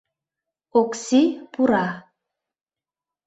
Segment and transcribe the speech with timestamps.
[0.79, 1.21] Окси
[1.53, 1.85] пура.